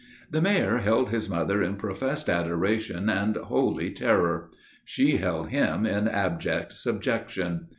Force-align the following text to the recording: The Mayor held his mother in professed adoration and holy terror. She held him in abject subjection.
The 0.31 0.41
Mayor 0.41 0.77
held 0.79 1.11
his 1.11 1.29
mother 1.29 1.61
in 1.61 1.75
professed 1.75 2.27
adoration 2.27 3.07
and 3.07 3.35
holy 3.37 3.91
terror. 3.91 4.49
She 4.83 5.17
held 5.17 5.49
him 5.49 5.85
in 5.85 6.07
abject 6.07 6.71
subjection. 6.73 7.67